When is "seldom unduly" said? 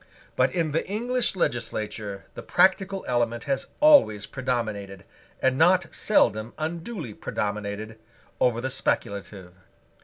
5.93-7.13